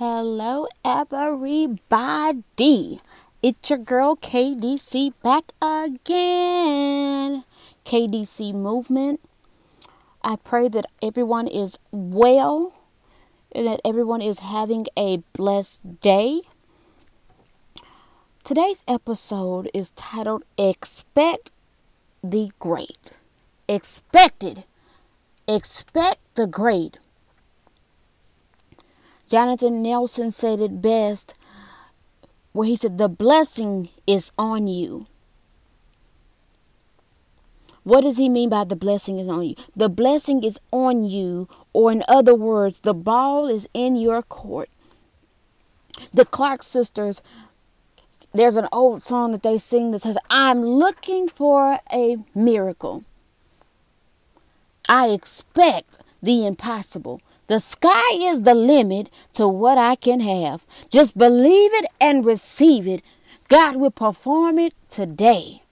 Hello, 0.00 0.66
everybody. 0.82 1.82
It's 3.42 3.68
your 3.68 3.78
girl 3.78 4.16
KDC 4.16 5.12
back 5.22 5.52
again. 5.60 7.44
KDC 7.84 8.54
Movement. 8.54 9.20
I 10.24 10.36
pray 10.36 10.68
that 10.68 10.86
everyone 11.02 11.48
is 11.48 11.78
well 11.90 12.72
and 13.52 13.66
that 13.66 13.82
everyone 13.84 14.22
is 14.22 14.38
having 14.38 14.86
a 14.96 15.18
blessed 15.34 16.00
day. 16.00 16.40
Today's 18.42 18.82
episode 18.88 19.68
is 19.74 19.90
titled 19.90 20.44
Expect 20.56 21.50
the 22.24 22.52
Great. 22.58 23.10
Expected. 23.68 24.64
Expect 25.46 26.20
the 26.36 26.46
Great. 26.46 26.96
Jonathan 29.30 29.80
Nelson 29.80 30.32
said 30.32 30.58
it 30.58 30.82
best 30.82 31.34
where 32.52 32.66
he 32.66 32.74
said, 32.74 32.98
The 32.98 33.08
blessing 33.08 33.90
is 34.04 34.32
on 34.36 34.66
you. 34.66 35.06
What 37.84 38.00
does 38.00 38.16
he 38.16 38.28
mean 38.28 38.48
by 38.48 38.64
the 38.64 38.74
blessing 38.74 39.18
is 39.18 39.28
on 39.28 39.44
you? 39.44 39.54
The 39.76 39.88
blessing 39.88 40.42
is 40.42 40.58
on 40.72 41.04
you, 41.04 41.48
or 41.72 41.92
in 41.92 42.02
other 42.08 42.34
words, 42.34 42.80
the 42.80 42.92
ball 42.92 43.46
is 43.46 43.68
in 43.72 43.94
your 43.94 44.20
court. 44.22 44.68
The 46.12 46.24
Clark 46.24 46.64
sisters, 46.64 47.22
there's 48.34 48.56
an 48.56 48.68
old 48.72 49.04
song 49.04 49.30
that 49.30 49.44
they 49.44 49.58
sing 49.58 49.92
that 49.92 50.02
says, 50.02 50.18
I'm 50.28 50.64
looking 50.64 51.28
for 51.28 51.78
a 51.92 52.16
miracle. 52.34 53.04
I 54.88 55.10
expect 55.10 56.00
the 56.20 56.44
impossible. 56.44 57.20
The 57.50 57.58
sky 57.58 58.12
is 58.12 58.42
the 58.42 58.54
limit 58.54 59.10
to 59.32 59.48
what 59.48 59.76
I 59.76 59.96
can 59.96 60.20
have. 60.20 60.64
Just 60.88 61.18
believe 61.18 61.72
it 61.74 61.86
and 62.00 62.24
receive 62.24 62.86
it. 62.86 63.02
God 63.48 63.74
will 63.74 63.90
perform 63.90 64.56
it 64.60 64.72
today. 64.88 65.64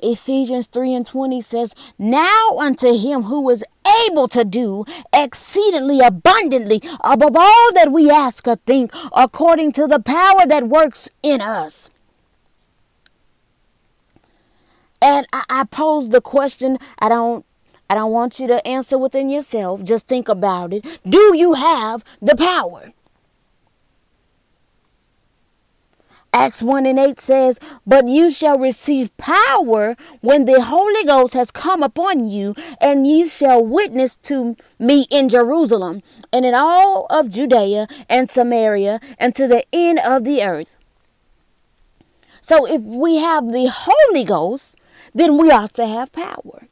Ephesians 0.00 0.68
3 0.68 0.94
and 0.94 1.06
20 1.06 1.42
says, 1.42 1.74
Now 1.98 2.56
unto 2.58 2.96
him 2.96 3.24
who 3.24 3.50
is 3.50 3.62
able 4.06 4.26
to 4.28 4.42
do 4.42 4.86
exceedingly 5.12 6.00
abundantly 6.00 6.80
above 7.04 7.36
all 7.36 7.74
that 7.74 7.92
we 7.92 8.08
ask 8.08 8.48
or 8.48 8.56
think, 8.56 8.90
according 9.14 9.72
to 9.72 9.86
the 9.86 10.00
power 10.00 10.46
that 10.46 10.66
works 10.66 11.10
in 11.22 11.42
us. 11.42 11.90
And 15.02 15.26
I, 15.30 15.44
I 15.50 15.64
pose 15.64 16.08
the 16.08 16.22
question, 16.22 16.78
I 16.98 17.10
don't 17.10 17.44
I 17.92 17.94
don't 17.94 18.10
want 18.10 18.40
you 18.40 18.46
to 18.46 18.66
answer 18.66 18.96
within 18.96 19.28
yourself. 19.28 19.82
Just 19.82 20.06
think 20.06 20.26
about 20.26 20.72
it. 20.72 21.00
Do 21.06 21.36
you 21.36 21.52
have 21.52 22.02
the 22.22 22.34
power? 22.34 22.94
Acts 26.32 26.62
1 26.62 26.86
and 26.86 26.98
8 26.98 27.18
says, 27.18 27.60
But 27.86 28.08
you 28.08 28.30
shall 28.30 28.58
receive 28.58 29.14
power 29.18 29.94
when 30.22 30.46
the 30.46 30.62
Holy 30.62 31.04
Ghost 31.04 31.34
has 31.34 31.50
come 31.50 31.82
upon 31.82 32.30
you, 32.30 32.54
and 32.80 33.06
you 33.06 33.28
shall 33.28 33.62
witness 33.62 34.16
to 34.28 34.56
me 34.78 35.04
in 35.10 35.28
Jerusalem, 35.28 36.02
and 36.32 36.46
in 36.46 36.54
all 36.54 37.04
of 37.10 37.28
Judea 37.28 37.88
and 38.08 38.30
Samaria, 38.30 39.00
and 39.18 39.34
to 39.34 39.46
the 39.46 39.66
end 39.70 39.98
of 39.98 40.24
the 40.24 40.42
earth. 40.42 40.78
So 42.40 42.66
if 42.66 42.80
we 42.80 43.16
have 43.18 43.52
the 43.52 43.70
Holy 43.70 44.24
Ghost, 44.24 44.76
then 45.14 45.36
we 45.36 45.50
ought 45.50 45.74
to 45.74 45.86
have 45.86 46.10
power. 46.12 46.68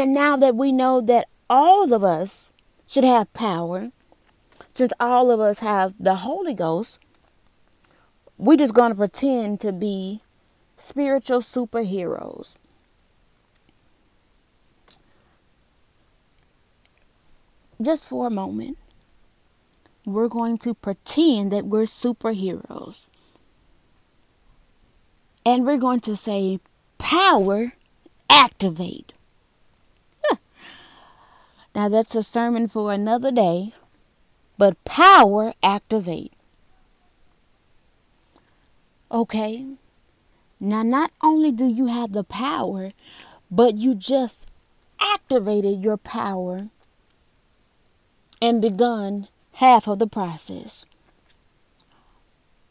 And 0.00 0.14
now 0.14 0.34
that 0.38 0.56
we 0.56 0.72
know 0.72 1.02
that 1.02 1.28
all 1.50 1.92
of 1.92 2.02
us 2.02 2.52
should 2.86 3.04
have 3.04 3.30
power, 3.34 3.92
since 4.72 4.94
all 4.98 5.30
of 5.30 5.40
us 5.40 5.58
have 5.58 5.92
the 6.00 6.14
Holy 6.14 6.54
Ghost, 6.54 6.98
we're 8.38 8.56
just 8.56 8.72
going 8.72 8.92
to 8.92 8.96
pretend 8.96 9.60
to 9.60 9.72
be 9.72 10.22
spiritual 10.78 11.40
superheroes. 11.40 12.56
Just 17.78 18.08
for 18.08 18.26
a 18.26 18.30
moment, 18.30 18.78
we're 20.06 20.28
going 20.28 20.56
to 20.64 20.72
pretend 20.72 21.52
that 21.52 21.66
we're 21.66 21.82
superheroes. 21.82 23.06
And 25.44 25.66
we're 25.66 25.76
going 25.76 26.00
to 26.00 26.16
say, 26.16 26.58
Power, 26.96 27.74
activate. 28.30 29.12
Now, 31.74 31.88
that's 31.88 32.14
a 32.14 32.22
sermon 32.22 32.68
for 32.68 32.92
another 32.92 33.30
day 33.30 33.72
but 34.60 34.84
power 34.84 35.54
activate. 35.62 36.34
Okay? 39.10 39.64
Now, 40.60 40.82
not 40.82 41.12
only 41.22 41.50
do 41.50 41.66
you 41.66 41.86
have 41.86 42.12
the 42.12 42.24
power, 42.24 42.92
but 43.50 43.78
you 43.78 43.94
just 43.94 44.50
activated 45.00 45.82
your 45.82 45.96
power 45.96 46.68
and 48.42 48.60
begun 48.60 49.28
half 49.52 49.88
of 49.88 49.98
the 49.98 50.06
process. 50.06 50.84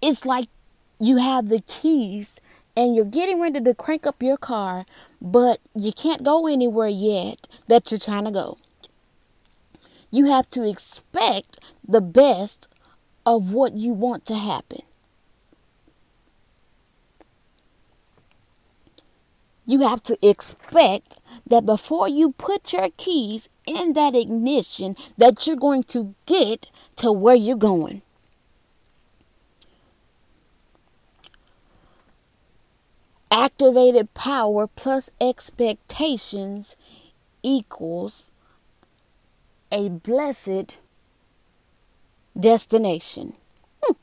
It's 0.00 0.24
like 0.24 0.46
you 1.00 1.16
have 1.16 1.48
the 1.48 1.62
keys 1.66 2.40
and 2.76 2.94
you're 2.94 3.04
getting 3.04 3.40
ready 3.40 3.60
to 3.60 3.74
crank 3.74 4.06
up 4.06 4.22
your 4.22 4.36
car, 4.36 4.86
but 5.20 5.58
you 5.74 5.92
can't 5.92 6.22
go 6.22 6.46
anywhere 6.46 6.86
yet 6.86 7.48
that 7.66 7.90
you're 7.90 7.98
trying 7.98 8.26
to 8.26 8.30
go. 8.30 8.58
You 10.14 10.26
have 10.26 10.50
to 10.50 10.68
expect 10.68 11.58
the 11.88 12.02
best 12.02 12.68
of 13.24 13.54
what 13.54 13.78
you 13.78 13.94
want 13.94 14.26
to 14.26 14.36
happen. 14.36 14.82
You 19.64 19.80
have 19.80 20.02
to 20.02 20.18
expect 20.20 21.16
that 21.46 21.64
before 21.64 22.08
you 22.08 22.32
put 22.32 22.74
your 22.74 22.90
keys 22.98 23.48
in 23.66 23.94
that 23.94 24.14
ignition 24.14 24.96
that 25.16 25.46
you're 25.46 25.56
going 25.56 25.84
to 25.84 26.14
get 26.26 26.68
to 26.96 27.10
where 27.10 27.34
you're 27.34 27.56
going. 27.56 28.02
Activated 33.30 34.12
power 34.12 34.66
plus 34.66 35.10
expectations 35.18 36.76
equals 37.42 38.28
a 39.72 39.88
blessed 39.88 40.78
destination. 42.38 43.34
Hmm. 43.82 43.94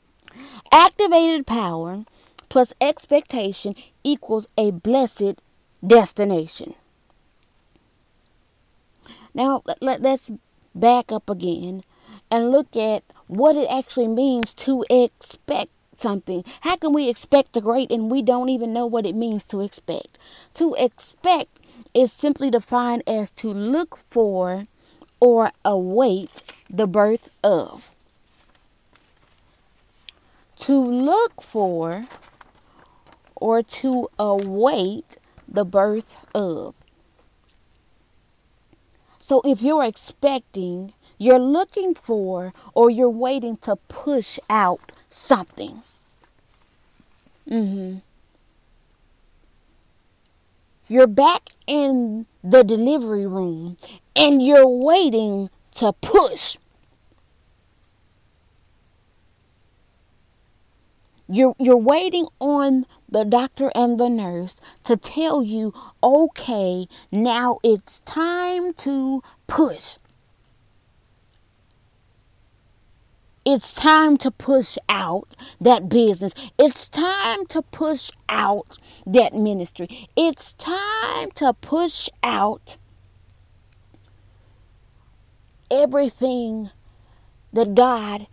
Activated 0.70 1.46
power 1.46 2.04
plus 2.48 2.74
expectation 2.80 3.74
equals 4.04 4.48
a 4.58 4.70
blessed 4.72 5.40
destination. 5.86 6.74
Now, 9.32 9.62
let, 9.80 10.04
us 10.04 10.30
back 10.74 11.12
up 11.12 11.30
again 11.30 11.84
and 12.30 12.50
look 12.50 12.76
at 12.76 13.04
what 13.28 13.56
it 13.56 13.68
actually 13.70 14.08
means 14.08 14.54
to 14.54 14.84
expect 14.90 15.70
something. 15.94 16.44
How 16.62 16.76
can 16.76 16.92
we 16.92 17.08
expect 17.08 17.52
the 17.52 17.60
great 17.60 17.92
and 17.92 18.10
we 18.10 18.22
don't 18.22 18.48
even 18.48 18.72
know 18.72 18.86
what 18.86 19.06
it 19.06 19.14
means 19.14 19.44
to 19.46 19.60
expect? 19.60 20.18
To 20.54 20.74
expect 20.74 21.58
is 21.94 22.12
simply 22.12 22.50
defined 22.50 23.04
as 23.06 23.30
to 23.32 23.52
look 23.52 23.96
for 23.96 24.66
or 25.20 25.52
await 25.64 26.42
the 26.68 26.86
birth 26.86 27.30
of. 27.44 27.90
To 30.56 30.84
look 30.84 31.42
for 31.42 32.04
or 33.36 33.62
to 33.62 34.08
await 34.18 35.16
the 35.48 35.64
birth 35.64 36.16
of. 36.34 36.74
So 39.18 39.40
if 39.44 39.62
you're 39.62 39.84
expecting, 39.84 40.92
you're 41.16 41.38
looking 41.38 41.94
for, 41.94 42.52
or 42.74 42.90
you're 42.90 43.08
waiting 43.08 43.56
to 43.58 43.76
push 43.76 44.38
out 44.48 44.92
something. 45.08 45.82
Mm-hmm. 47.48 47.98
You're 50.88 51.06
back 51.06 51.50
in 51.66 52.26
the 52.42 52.64
delivery 52.64 53.26
room 53.26 53.76
and 54.20 54.42
you're 54.42 54.68
waiting 54.68 55.48
to 55.72 55.94
push. 55.94 56.58
You're, 61.26 61.54
you're 61.58 61.78
waiting 61.78 62.26
on 62.38 62.84
the 63.08 63.24
doctor 63.24 63.72
and 63.74 63.98
the 63.98 64.10
nurse 64.10 64.60
to 64.84 64.98
tell 64.98 65.42
you, 65.42 65.72
okay, 66.02 66.86
now 67.10 67.60
it's 67.62 68.00
time 68.00 68.74
to 68.74 69.22
push. 69.46 69.96
It's 73.46 73.72
time 73.72 74.18
to 74.18 74.30
push 74.30 74.76
out 74.86 75.34
that 75.62 75.88
business. 75.88 76.34
It's 76.58 76.90
time 76.90 77.46
to 77.46 77.62
push 77.62 78.10
out 78.28 78.78
that 79.06 79.32
ministry. 79.32 80.08
It's 80.14 80.52
time 80.52 81.30
to 81.36 81.54
push 81.54 82.10
out 82.22 82.76
everything 85.70 86.70
that 87.52 87.74
God 87.74 88.26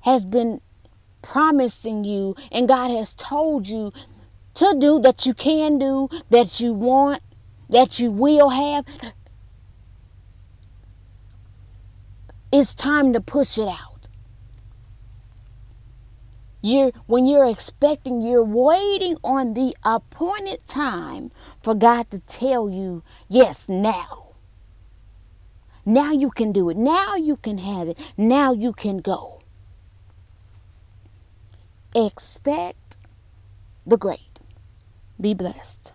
has 0.00 0.24
been 0.24 0.60
promising 1.22 2.04
you 2.04 2.34
and 2.50 2.68
God 2.68 2.90
has 2.90 3.14
told 3.14 3.68
you 3.68 3.92
to 4.54 4.76
do 4.78 5.00
that 5.00 5.24
you 5.24 5.34
can 5.34 5.78
do, 5.78 6.08
that 6.30 6.60
you 6.60 6.72
want, 6.72 7.22
that 7.70 7.98
you 7.98 8.10
will 8.10 8.50
have. 8.50 8.84
It's 12.52 12.74
time 12.74 13.12
to 13.14 13.20
push 13.20 13.56
it 13.56 13.68
out. 13.68 14.08
You're 16.60 16.92
when 17.06 17.26
you're 17.26 17.46
expecting, 17.46 18.20
you're 18.20 18.44
waiting 18.44 19.16
on 19.24 19.54
the 19.54 19.74
appointed 19.82 20.64
time 20.66 21.32
for 21.62 21.74
God 21.74 22.10
to 22.10 22.20
tell 22.20 22.68
you, 22.68 23.02
yes, 23.28 23.68
now. 23.68 24.31
Now 25.84 26.12
you 26.12 26.30
can 26.30 26.52
do 26.52 26.70
it. 26.70 26.76
Now 26.76 27.16
you 27.16 27.36
can 27.36 27.58
have 27.58 27.88
it. 27.88 27.98
Now 28.16 28.52
you 28.52 28.72
can 28.72 28.98
go. 28.98 29.40
Expect 31.94 32.96
the 33.86 33.96
great. 33.96 34.38
Be 35.20 35.34
blessed. 35.34 35.92